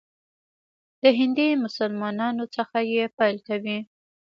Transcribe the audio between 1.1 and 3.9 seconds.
هندي مسلمانانو څخه یې پیل کوي.